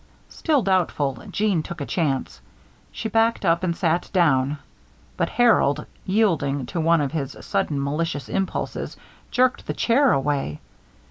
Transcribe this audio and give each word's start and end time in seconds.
Still 0.29 0.63
doubtful, 0.63 1.23
Jeanne 1.29 1.61
took 1.61 1.79
a 1.79 1.85
chance. 1.85 2.41
She 2.91 3.07
backed 3.07 3.45
up 3.45 3.61
and 3.63 3.75
sat 3.77 4.09
down, 4.11 4.57
but 5.15 5.29
Harold, 5.29 5.85
yielding 6.07 6.65
to 6.73 6.81
one 6.81 7.01
of 7.01 7.11
his 7.11 7.37
sudden 7.41 7.79
malicious 7.83 8.27
impulses, 8.27 8.97
jerked 9.29 9.67
the 9.67 9.75
chair 9.75 10.11
away. 10.11 10.59